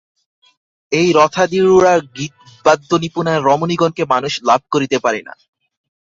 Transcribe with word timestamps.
এই 0.91 1.07
রথাধিরূঢ়া 1.15 1.93
গীতবাদ্যনিপুণা 2.17 3.33
রমণীগণকে 3.39 4.03
মানুষ 4.05 4.33
লাভ 4.47 4.61
করিতে 4.73 4.97
পারে 4.99 5.19
না। 5.27 5.33